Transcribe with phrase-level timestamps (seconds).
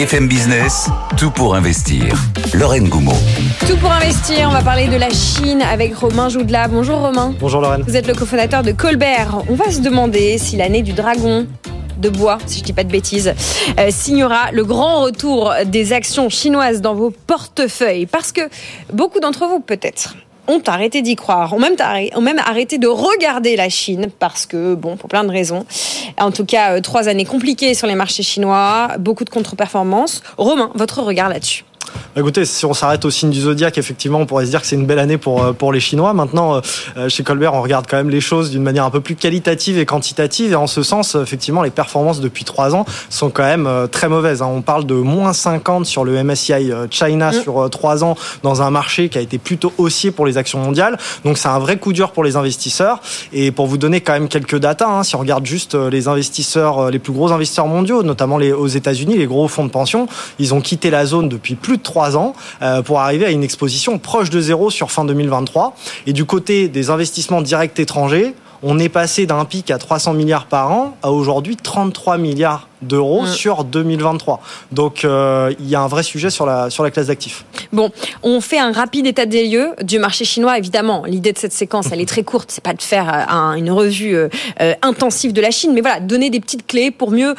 [0.00, 2.16] BFM Business, tout pour investir.
[2.54, 3.12] Lorraine Goumeau.
[3.68, 6.68] Tout pour investir, on va parler de la Chine avec Romain Joudla.
[6.68, 7.34] Bonjour Romain.
[7.38, 7.82] Bonjour Lorraine.
[7.86, 9.42] Vous êtes le cofondateur de Colbert.
[9.50, 11.46] On va se demander si l'année du dragon
[11.98, 13.34] de bois, si je dis pas de bêtises,
[13.78, 18.06] euh, signera le grand retour des actions chinoises dans vos portefeuilles.
[18.06, 18.40] Parce que
[18.94, 20.14] beaucoup d'entre vous, peut-être,
[20.50, 25.08] ont arrêté d'y croire, ont même, arrêté de regarder la Chine parce que, bon, pour
[25.08, 25.64] plein de raisons.
[26.18, 30.22] En tout cas, euh, trois années compliquées sur les marchés chinois, beaucoup de contre-performances.
[30.36, 31.64] Romain, votre regard là-dessus
[32.14, 34.66] bah, écoutez, si on s'arrête au signe du zodiaque, effectivement, on pourrait se dire que
[34.66, 36.12] c'est une belle année pour, euh, pour les Chinois.
[36.12, 36.60] Maintenant, euh,
[36.96, 39.78] euh, chez Colbert, on regarde quand même les choses d'une manière un peu plus qualitative
[39.78, 40.52] et quantitative.
[40.52, 44.42] Et en ce sens, effectivement, les performances depuis trois ans sont quand même très mauvaises.
[44.42, 44.48] Hein.
[44.52, 47.42] On parle de moins 50 sur le MSCI China mm.
[47.42, 50.98] sur trois ans dans un marché qui a été plutôt haussier pour les actions mondiales.
[51.24, 53.00] Donc c'est un vrai coup dur pour les investisseurs.
[53.32, 56.90] Et pour vous donner quand même quelques datas, hein, si on regarde juste les investisseurs,
[56.90, 60.54] les plus gros investisseurs mondiaux, notamment les, aux États-Unis, les gros fonds de pension, ils
[60.54, 63.98] ont quitté la zone depuis plus de trois ans euh, pour arriver à une exposition
[63.98, 65.74] proche de zéro sur fin 2023.
[66.06, 70.46] Et du côté des investissements directs étrangers, on est passé d'un pic à 300 milliards
[70.46, 74.40] par an à aujourd'hui 33 milliards d'euros sur 2023.
[74.72, 77.44] Donc euh, il y a un vrai sujet sur la, sur la classe d'actifs.
[77.72, 77.90] Bon,
[78.22, 80.58] on fait un rapide état des lieux du marché chinois.
[80.58, 82.50] Évidemment, l'idée de cette séquence, elle est très courte.
[82.50, 84.16] C'est pas de faire euh, une revue
[84.82, 87.34] intensive de la Chine, mais voilà, donner des petites clés pour mieux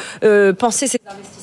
[0.58, 1.41] penser ces investissements.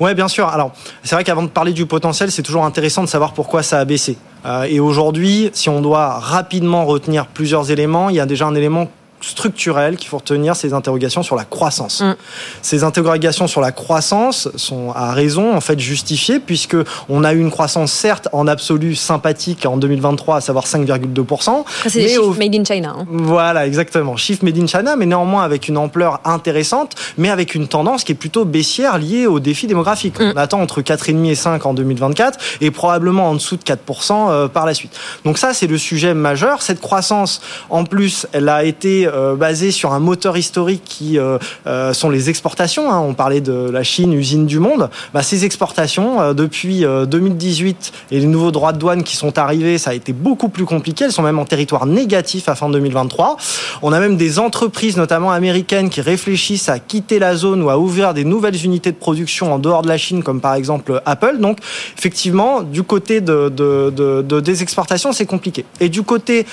[0.00, 0.48] Ouais, bien sûr.
[0.48, 3.78] Alors, c'est vrai qu'avant de parler du potentiel, c'est toujours intéressant de savoir pourquoi ça
[3.78, 4.16] a baissé.
[4.46, 8.54] Euh, et aujourd'hui, si on doit rapidement retenir plusieurs éléments, il y a déjà un
[8.54, 8.88] élément
[9.20, 12.00] structurel qu'il faut retenir, ces interrogations sur la croissance.
[12.00, 12.16] Mm.
[12.62, 16.76] Ces interrogations sur la croissance sont à raison en fait justifiées puisque
[17.08, 21.64] on a eu une croissance certes en absolu sympathique en 2023, à savoir 5,2%.
[21.86, 22.94] C'est des chiffres made in China.
[22.98, 23.06] Hein.
[23.08, 27.68] Voilà, exactement, chiffres made in China, mais néanmoins avec une ampleur intéressante, mais avec une
[27.68, 30.18] tendance qui est plutôt baissière liée aux défis démographiques.
[30.18, 30.32] Mm.
[30.34, 34.48] On attend entre 4,5 et 5 en 2024 et probablement en dessous de 4% euh,
[34.48, 34.98] par la suite.
[35.24, 36.62] Donc ça, c'est le sujet majeur.
[36.62, 41.38] Cette croissance, en plus, elle a été euh, basé sur un moteur historique qui euh,
[41.66, 42.90] euh, sont les exportations.
[42.92, 43.00] Hein.
[43.00, 44.90] On parlait de la Chine, usine du monde.
[45.14, 49.90] Bah, ces exportations, depuis 2018 et les nouveaux droits de douane qui sont arrivés, ça
[49.90, 51.04] a été beaucoup plus compliqué.
[51.04, 53.36] Elles sont même en territoire négatif à fin 2023.
[53.82, 57.78] On a même des entreprises, notamment américaines, qui réfléchissent à quitter la zone ou à
[57.78, 61.38] ouvrir des nouvelles unités de production en dehors de la Chine, comme par exemple Apple.
[61.38, 61.58] Donc,
[61.98, 65.64] effectivement, du côté de, de, de, des exportations, c'est compliqué.
[65.80, 66.46] Et du côté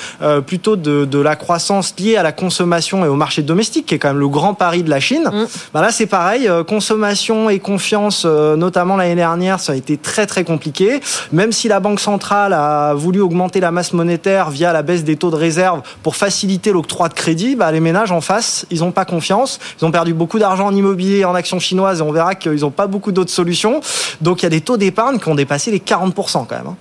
[0.45, 4.07] plutôt de la croissance liée à la consommation et au marché domestique, qui est quand
[4.07, 5.45] même le grand pari de la Chine, mm.
[5.73, 9.97] bah là c'est pareil, euh, consommation et confiance, euh, notamment l'année dernière, ça a été
[9.97, 11.01] très très compliqué.
[11.33, 15.17] Même si la Banque centrale a voulu augmenter la masse monétaire via la baisse des
[15.17, 18.93] taux de réserve pour faciliter l'octroi de crédit, bah, les ménages en face, ils n'ont
[18.93, 19.59] pas confiance.
[19.81, 22.71] Ils ont perdu beaucoup d'argent en immobilier, en actions chinoises, et on verra qu'ils n'ont
[22.71, 23.81] pas beaucoup d'autres solutions.
[24.21, 26.75] Donc il y a des taux d'épargne qui ont dépassé les 40% quand même.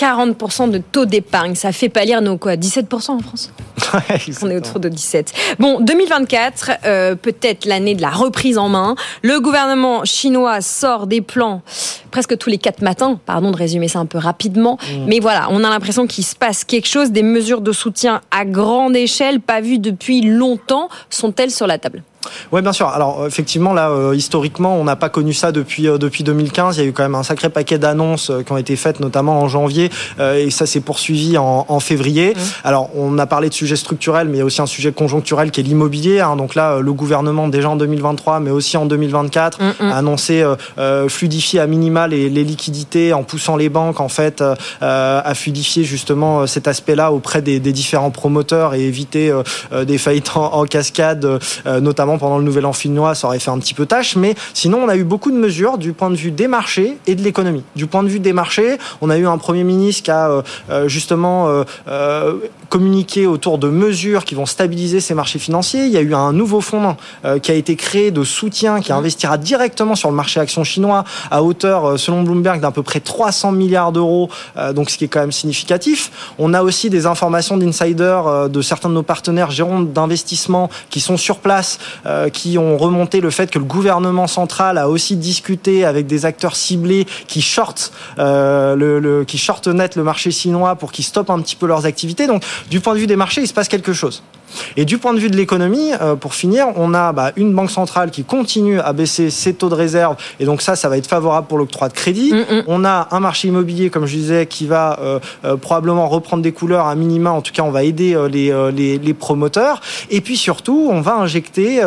[0.00, 0.34] Hein.
[0.38, 1.54] 40% de taux d'épargne.
[1.54, 3.52] Ça fait pas lire nos quoi 17% en France
[4.42, 5.32] On est autour de 17.
[5.58, 8.94] Bon, 2024, euh, peut-être l'année de la reprise en main.
[9.22, 11.62] Le gouvernement chinois sort des plans
[12.10, 13.18] presque tous les quatre matins.
[13.26, 14.78] Pardon de résumer ça un peu rapidement.
[14.82, 15.06] Mm.
[15.06, 17.10] Mais voilà, on a l'impression qu'il se passe quelque chose.
[17.10, 22.02] Des mesures de soutien à grande échelle, pas vues depuis longtemps, sont-elles sur la table?
[22.52, 22.88] Oui, bien sûr.
[22.88, 26.76] Alors, effectivement, là, euh, historiquement, on n'a pas connu ça depuis, euh, depuis 2015.
[26.76, 29.00] Il y a eu quand même un sacré paquet d'annonces euh, qui ont été faites,
[29.00, 29.90] notamment en janvier,
[30.20, 32.34] et ça s'est poursuivi en, en février.
[32.34, 32.38] Mmh.
[32.64, 35.50] Alors, on a parlé de sujets structurels, mais il y a aussi un sujet conjoncturel
[35.50, 36.20] qui est l'immobilier.
[36.20, 36.36] Hein.
[36.36, 39.90] Donc là, le gouvernement, déjà en 2023, mais aussi en 2024, mmh, mmh.
[39.90, 40.44] a annoncé
[41.08, 44.42] fluidifier à minima les, les, liquidités en poussant les banques, en fait,
[44.80, 49.32] à fluidifier justement cet aspect-là auprès des, des, différents promoteurs et éviter
[49.72, 51.40] des faillites en, en cascade,
[51.80, 54.16] notamment pendant le nouvel an finnois, ça aurait fait un petit peu tâche.
[54.16, 57.14] Mais sinon, on a eu beaucoup de mesures du point de vue des marchés et
[57.14, 57.64] de l'économie.
[57.76, 60.42] Du point de vue des marchés, on a eu un Premier ministre qui a euh,
[60.70, 62.34] euh, justement euh,
[62.68, 65.84] communiqué autour de mesures qui vont stabiliser ces marchés financiers.
[65.84, 66.96] Il y a eu un nouveau fonds
[67.42, 71.42] qui a été créé de soutien qui investira directement sur le marché action chinois à
[71.42, 74.30] hauteur, selon Bloomberg, d'à peu près 300 milliards d'euros,
[74.74, 76.32] donc ce qui est quand même significatif.
[76.38, 81.16] On a aussi des informations d'insiders de certains de nos partenaires gérants d'investissement qui sont
[81.16, 85.84] sur place euh, qui ont remonté le fait que le gouvernement central a aussi discuté
[85.84, 90.92] avec des acteurs ciblés qui shortent, euh, le, qui shortent net le marché chinois pour
[90.92, 92.26] qu'ils stoppent un petit peu leurs activités.
[92.26, 94.22] Donc, du point de vue des marchés, il se passe quelque chose.
[94.76, 98.10] Et du point de vue de l'économie, pour finir, on a bah, une banque centrale
[98.10, 101.46] qui continue à baisser ses taux de réserve, et donc ça, ça va être favorable
[101.46, 102.32] pour l'octroi de crédit.
[102.32, 102.62] Mm, mm.
[102.66, 104.98] On a un marché immobilier, comme je disais, qui va
[105.60, 107.30] probablement reprendre des couleurs à minima.
[107.30, 109.80] En tout cas, on va aider les, les, les promoteurs.
[110.10, 111.80] Et puis surtout, on va injecter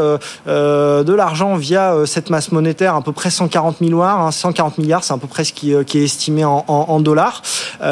[0.45, 4.31] de l'argent via cette masse monétaire, à peu près 140 milliards.
[4.31, 6.99] 140 hein, milliards, c'est à peu près ce qui, qui est estimé en, en, en
[6.99, 7.41] dollars.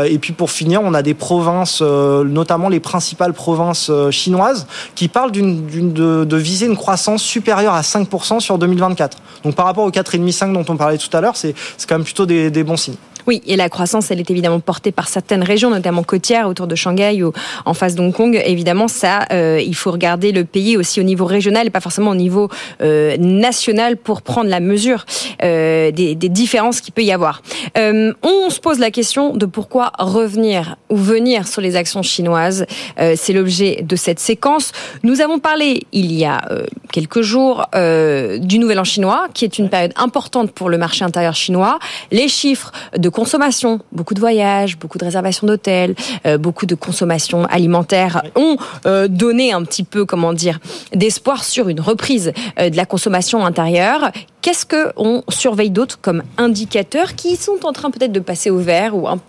[0.05, 4.62] et puis pour finir, on a des provinces, notamment les principales provinces chinoises,
[4.95, 9.17] qui d'une, de, viser une croissance supérieure à 5% sur 2024.
[9.43, 11.55] Donc par rapport aux 4,5-5 dont on parlait tout à l'heure, c'est,
[11.87, 12.97] quand même plutôt des bons signes.
[13.27, 16.75] Oui, et la croissance, elle est évidemment portée par certaines régions, notamment côtières, autour de
[16.75, 17.31] Shanghai ou
[17.65, 18.41] en face d'Hong Kong.
[18.45, 22.11] Évidemment, ça, euh, il faut regarder le pays aussi au niveau régional et pas forcément
[22.11, 22.49] au niveau
[22.81, 25.05] euh, national pour prendre la mesure
[25.43, 27.41] euh, des, des, différences qu'il peut y avoir.
[27.77, 32.65] Euh, on se pose la question de pourquoi revenir ou venir sur les actions chinoises.
[32.99, 34.71] Euh, c'est l'objet de cette séquence.
[35.03, 39.57] Nous avons parlé il y a euh, quelques jours du Nouvel An chinois, qui est
[39.57, 41.79] une période importante pour le marché intérieur chinois.
[42.11, 45.95] Les chiffres de consommation, beaucoup de voyages, beaucoup de réservations d'hôtels,
[46.25, 50.59] euh, beaucoup de consommation alimentaire ont euh, donné un petit peu, comment dire,
[50.93, 54.11] d'espoir sur une reprise euh, de la consommation intérieure.
[54.41, 58.57] Qu'est-ce que on surveille d'autres comme indicateurs qui sont en train peut-être de passer au
[58.57, 59.19] vert ou un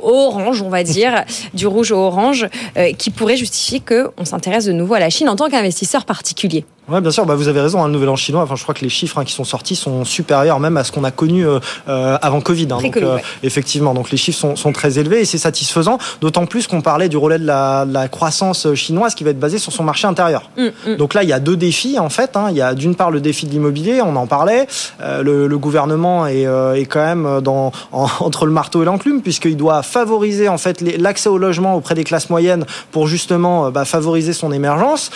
[0.00, 1.24] orange, on va dire,
[1.54, 2.48] du rouge au orange,
[2.96, 6.64] qui pourrait justifier qu'on s'intéresse de nouveau à la Chine en tant qu'investisseur particulier?
[6.88, 8.82] Oui, bien sûr, bah, vous avez raison, hein, nouvel an chinois, enfin, je crois que
[8.82, 11.58] les chiffres hein, qui sont sortis sont supérieurs même à ce qu'on a connu euh,
[11.88, 12.68] euh avant Covid.
[12.70, 16.46] Hein, donc, euh, effectivement, donc les chiffres sont, sont très élevés et c'est satisfaisant, d'autant
[16.46, 19.72] plus qu'on parlait du relais de la, la, croissance chinoise qui va être basée sur
[19.72, 20.48] son marché intérieur.
[20.56, 20.96] Mm, mm.
[20.96, 22.36] Donc là, il y a deux défis en fait.
[22.36, 22.46] Hein.
[22.50, 24.68] Il y a d'une part le défi de l'immobilier, on en parlait.
[25.00, 28.84] Euh, le, le, gouvernement est, euh, est quand même dans, en, entre le marteau et
[28.84, 33.72] l'enclume puisqu'il doit favoriser en fait l'accès au logement auprès des classes moyennes pour justement
[33.72, 35.10] bah, favoriser son émergence,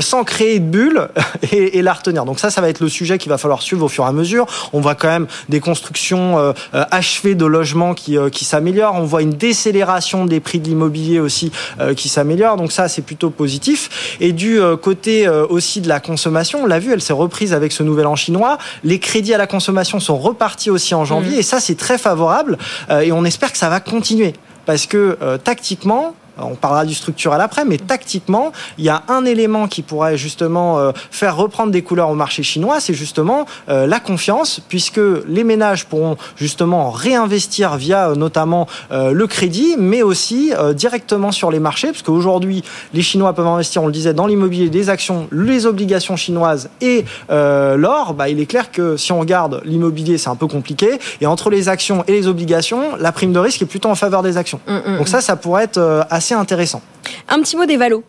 [0.00, 1.08] sans créer de bulles
[1.52, 2.24] et, et, la retenir.
[2.24, 4.12] Donc ça, ça va être le sujet qu'il va falloir suivre au fur et à
[4.12, 4.46] mesure.
[4.72, 8.94] On voit quand même des constructions euh, euh achevées de logements qui, euh, qui s'améliorent.
[8.94, 12.56] On voit une décélération des prix de l'immobilier aussi euh, qui s'améliore.
[12.56, 14.16] Donc ça, c'est plutôt positif.
[14.20, 17.82] Et du côté aussi de la consommation, on l'a vu, elle s'est reprise avec ce
[17.82, 18.58] nouvel an chinois.
[18.84, 21.36] Les crédits à la consommation sont repartis aussi en janvier.
[21.36, 21.40] Mmh.
[21.40, 22.58] Et ça, c'est très favorable.
[23.02, 24.34] et on espère que ça va continuer.
[24.64, 29.68] Parce que tactiquement, on parlera du structurel après, mais tactiquement, il y a un élément
[29.68, 34.00] qui pourrait justement euh, faire reprendre des couleurs au marché chinois, c'est justement euh, la
[34.00, 41.32] confiance, puisque les ménages pourront justement réinvestir via euh, notamment le crédit, mais aussi directement
[41.32, 42.62] sur les marchés, parce qu'aujourd'hui,
[42.94, 47.04] les Chinois peuvent investir, on le disait, dans l'immobilier, des actions, les obligations chinoises et
[47.28, 48.14] l'or.
[48.14, 51.50] Bah, il est clair que si on regarde l'immobilier, c'est un peu compliqué, et entre
[51.50, 54.60] les actions et les obligations, la prime de risque est plutôt en faveur des actions.
[54.66, 54.98] Mm -hmm.
[54.98, 56.82] Donc ça, ça pourrait être assez intéressant.
[57.28, 58.04] Un petit mot des valos.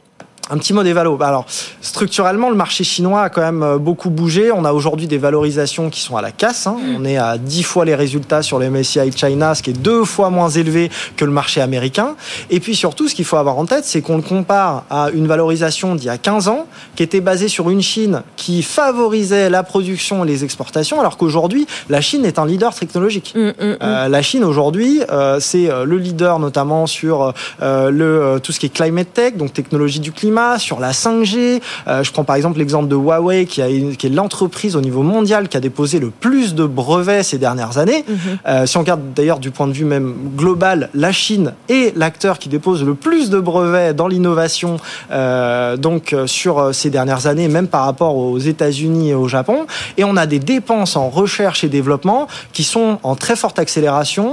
[0.50, 1.18] Un petit mot des valos.
[1.22, 1.46] Alors,
[1.82, 4.52] structurellement, le marché chinois a quand même euh, beaucoup bougé.
[4.52, 6.68] On a aujourd'hui des valorisations qui sont à la casse.
[6.68, 6.78] Hein.
[6.98, 10.06] On est à 10 fois les résultats sur le MSCI China, ce qui est deux
[10.06, 12.16] fois moins élevé que le marché américain.
[12.50, 15.28] Et puis surtout, ce qu'il faut avoir en tête, c'est qu'on le compare à une
[15.28, 19.64] valorisation d'il y a 15 ans, qui était basée sur une Chine qui favorisait la
[19.64, 23.34] production et les exportations, alors qu'aujourd'hui, la Chine est un leader technologique.
[23.36, 28.52] Mmh, mmh, euh, la Chine, aujourd'hui, euh, c'est le leader notamment sur euh, le, tout
[28.52, 31.62] ce qui est climate tech, donc technologie du climat sur la 5G.
[31.88, 35.02] Euh, je prends par exemple l'exemple de Huawei, qui, a, qui est l'entreprise au niveau
[35.02, 38.04] mondial qui a déposé le plus de brevets ces dernières années.
[38.08, 38.38] Mm -hmm.
[38.48, 42.36] euh, si on regarde d'ailleurs du point de vue même global, la Chine est l'acteur
[42.42, 47.70] qui dépose le plus de brevets dans l'innovation euh, donc sur ces dernières années, même
[47.76, 49.58] par rapport aux États-Unis et au Japon.
[49.98, 52.22] Et on a des dépenses en recherche et développement
[52.56, 54.28] qui sont en très forte accélération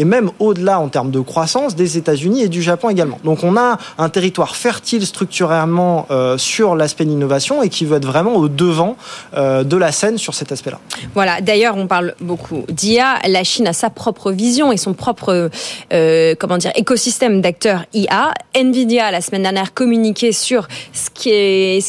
[0.00, 3.18] et même au-delà en termes de croissance des États-Unis et du Japon également.
[3.28, 3.70] Donc on a
[4.04, 8.96] un territoire fertile structuré euh, sur l'aspect d'innovation et qui veut être vraiment au devant
[9.34, 10.78] euh, de la scène sur cet aspect-là.
[11.14, 13.18] Voilà, d'ailleurs, on parle beaucoup d'IA.
[13.26, 15.50] La Chine a sa propre vision et son propre
[15.92, 18.34] euh, comment dire, écosystème d'acteurs IA.
[18.54, 21.80] Nvidia, la semaine dernière, communiqué sur ce qui est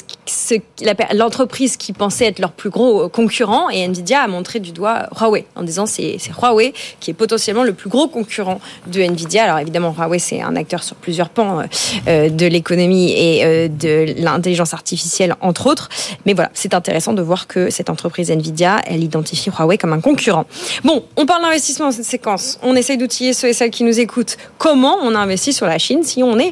[1.13, 5.45] l'entreprise qui pensait être leur plus gros concurrent et Nvidia a montré du doigt Huawei
[5.55, 9.43] en disant c'est Huawei qui est potentiellement le plus gros concurrent de Nvidia.
[9.43, 11.63] Alors évidemment, Huawei, c'est un acteur sur plusieurs pans
[12.07, 15.89] de l'économie et euh, de l'intelligence artificielle, entre autres.
[16.25, 20.01] Mais voilà, c'est intéressant de voir que cette entreprise Nvidia, elle identifie Huawei comme un
[20.01, 20.45] concurrent.
[20.83, 22.59] Bon, on parle d'investissement dans cette séquence.
[22.63, 24.37] On essaye d'outiller ceux et celles qui nous écoutent.
[24.57, 26.51] Comment on investit sur la Chine si on est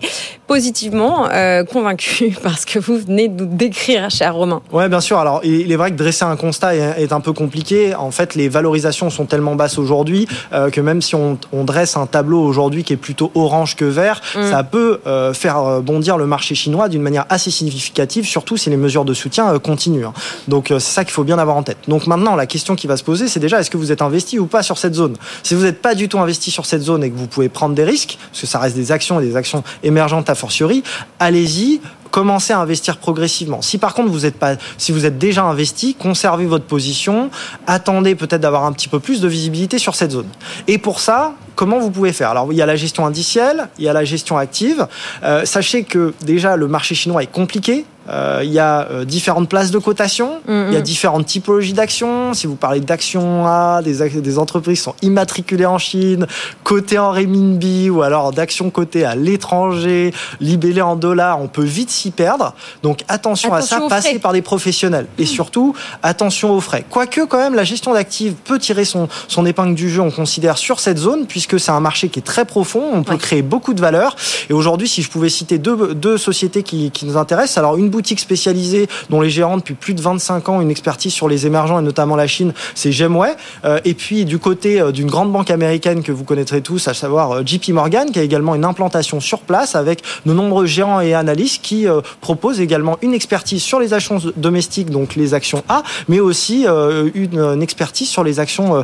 [0.50, 5.20] positivement euh, convaincu parce que vous venez de nous décrire, cher Romain Oui, bien sûr.
[5.20, 7.94] Alors, il est vrai que dresser un constat est, un peu compliqué.
[7.94, 11.96] En fait, les valorisations sont tellement basses aujourd'hui euh, que même si on, on, dresse
[11.98, 14.50] un tableau aujourd'hui qui est plutôt orange que vert, mm.
[14.50, 18.77] ça peut euh, faire bondir le marché chinois d'une manière assez significative, surtout si les
[18.77, 20.06] mesures de soutien continuent.
[20.06, 20.13] Hein.
[20.48, 21.77] Donc c'est ça qu'il faut bien avoir en tête.
[21.88, 24.39] Donc maintenant, la question qui va se poser, c'est déjà est-ce que vous êtes investi
[24.39, 25.15] ou pas sur cette zone?
[25.44, 27.75] Si vous n'êtes pas du tout investi sur cette zone et que vous pouvez prendre
[27.75, 30.84] des risques, parce que ça reste des actions et des actions émergentes à fortiori,
[31.19, 31.81] allez-y,
[32.12, 33.62] commencez à investir progressivement.
[33.62, 37.29] Si par contre vous êtes pas, si vous êtes déjà investi, conservez votre position,
[37.67, 40.27] attendez peut-être d'avoir un petit peu plus de visibilité sur cette zone.
[40.67, 42.29] Et pour ça, comment vous pouvez faire?
[42.29, 44.88] Alors il y a la gestion indicielle, il y a la gestion active.
[45.24, 47.86] Euh, sachez que déjà le marché chinois est compliqué.
[48.10, 52.34] Euh, il y a euh, différentes places de cotation, il y a différentes typologies d'actions.
[52.34, 56.25] Si vous parlez d'actions A, des, des entreprises sont immatriculées en Chine,
[56.63, 61.92] cotées en renminbi ou alors d'actions cotées à l'étranger, libellées en dollars, on peut vite
[61.92, 62.54] s'y perdre.
[62.82, 65.06] Donc attention, à ça, passer par des professionnels.
[65.18, 66.86] Et surtout, attention aux frais.
[66.89, 70.58] Quoique quand même, la gestion d'actifs peut tirer son, son épingle du jeu, on considère,
[70.58, 73.74] sur cette zone, puisque c'est un marché qui est très profond, on peut créer beaucoup
[73.74, 74.16] de valeur.
[74.50, 77.89] Et aujourd'hui, si je pouvais citer deux, deux sociétés qui, qui nous intéressent, alors une
[77.89, 81.79] boutique spécialisée dont les gérants depuis plus de 25 ans une expertise sur les émergents
[81.79, 83.36] et notamment la Chine, c'est Gemway.
[83.65, 86.94] Euh, et puis du côté euh, d'une grande banque américaine que vous connaîtrez tous, à
[86.94, 91.01] savoir euh, JP Morgan, qui a également une implantation sur place avec de nombreux gérants
[91.01, 91.88] et analystes qui
[92.22, 97.62] proposent également une expertise sur les actions domestiques, donc les actions A, mais aussi une,
[97.62, 98.84] expertise sur les actions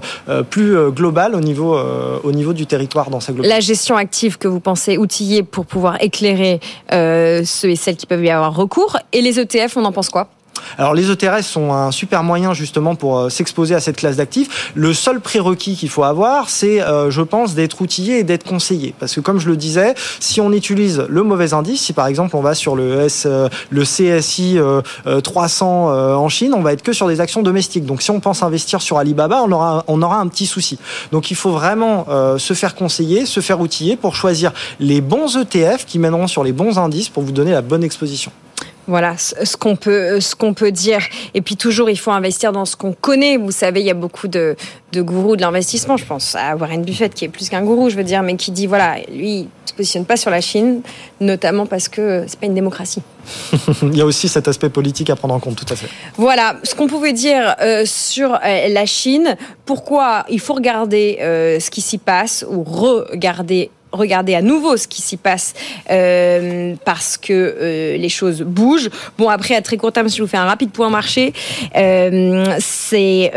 [0.50, 1.77] plus globales au niveau,
[2.24, 3.55] au niveau du territoire dans sa globalité.
[3.55, 6.60] La gestion active que vous pensez outiller pour pouvoir éclairer
[6.91, 10.29] ceux et celles qui peuvent y avoir recours et les ETF, on en pense quoi?
[10.77, 14.71] Alors les ETRS sont un super moyen justement pour euh, s'exposer à cette classe d'actifs.
[14.75, 18.93] Le seul prérequis qu'il faut avoir, c'est, euh, je pense, d'être outillé et d'être conseillé.
[19.00, 22.35] Parce que comme je le disais, si on utilise le mauvais indice, si par exemple
[22.35, 23.50] on va sur le, euh,
[23.85, 24.57] CSI
[25.24, 27.85] 300 en Chine, on va être que sur des actions domestiques.
[27.85, 30.79] Donc si on pense investir sur Alibaba, on aura, on aura un petit souci.
[31.12, 32.05] Donc il faut vraiment
[32.38, 36.51] se faire conseiller, se faire outiller pour choisir les bons ETF qui mèneront sur les
[36.51, 38.31] bons indices pour vous donner la bonne exposition.
[38.88, 41.01] Voilà ce qu'on peut, ce qu'on peut dire.
[41.34, 43.38] Et puis toujours, il faut investir dans ce qu'on connaît.
[43.38, 44.56] Vous savez, il y a beaucoup de,
[44.92, 45.98] de gourous de l'investissement.
[45.98, 48.51] Je pense à Warren Buffett, qui est plus qu'un gourou, je veux dire, mais qui
[48.51, 50.82] dit voilà, lui, il se positionne pas sur la Chine,
[51.20, 53.01] notamment parce que c'est pas une démocratie.
[53.82, 55.88] il y a aussi cet aspect politique à prendre en compte, tout à fait.
[56.18, 59.36] Voilà ce qu'on pouvait dire euh, sur euh, la Chine.
[59.65, 64.87] Pourquoi il faut regarder euh, ce qui s'y passe ou regarder regarder à nouveau ce
[64.87, 65.53] qui s'y passe
[65.91, 68.89] euh, parce que euh, les choses bougent.
[69.17, 71.33] Bon, après, à très court terme, si je vous fais un rapide point marché,
[71.75, 73.31] euh, c'est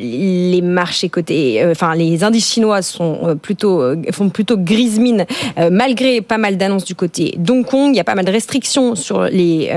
[0.00, 5.26] les marchés côté, enfin, les indices chinois sont plutôt, font plutôt grise mine
[5.70, 7.90] malgré pas mal d'annonces du côté d'Hong Kong.
[7.92, 9.72] Il y a pas mal de restrictions sur les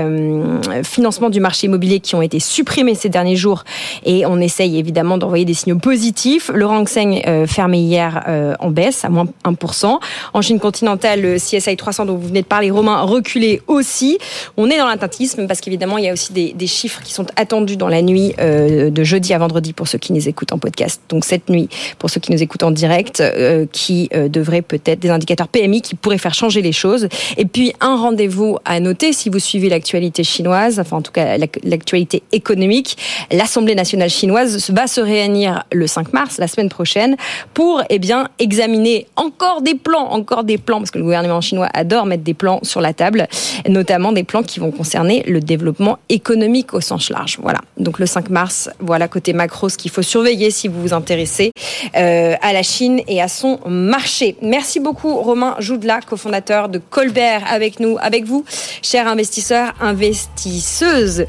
[0.84, 3.64] financements du marché immobilier qui ont été supprimés ces derniers jours
[4.04, 6.50] et on essaye évidemment d'envoyer des signaux positifs.
[6.54, 9.98] Le Hang Seng fermé hier en baisse à moins 1%.
[10.34, 14.18] En Chine continentale, le CSI 300 dont vous venez de parler, Romain, reculé aussi.
[14.56, 17.76] On est dans l'intentisme parce qu'évidemment, il y a aussi des, chiffres qui sont attendus
[17.76, 21.00] dans la nuit euh, de jeudi à vendredi pour ceux qui nous écoutent en podcast.
[21.08, 21.68] Donc cette nuit,
[21.98, 25.80] pour ceux qui nous écoutent en direct, euh, qui euh, devraient peut-être des indicateurs PMI
[25.80, 27.08] qui pourraient faire changer les choses.
[27.36, 31.38] Et puis un rendez-vous à noter si vous suivez l'actualité chinoise, enfin en tout cas
[31.64, 32.98] l'actualité économique.
[33.32, 37.16] L'Assemblée nationale chinoise va se réunir le 5 mars, la semaine prochaine,
[37.54, 41.68] pour eh bien examiner encore des plans, encore des plans, parce que le gouvernement chinois
[41.74, 43.28] adore mettre des plans sur la table,
[43.68, 47.38] notamment des plans qui vont concerner le développement économique au sens large.
[47.42, 47.60] Voilà.
[47.76, 51.52] Donc le 5 mars, voilà côté macro ce qu'il faut surveiller si vous vous intéressez
[51.96, 54.36] euh, à la Chine et à son marché.
[54.42, 58.44] Merci beaucoup Romain Joudla, cofondateur de Colbert, avec nous, avec vous,
[58.82, 61.26] chers investisseurs, investisseuses.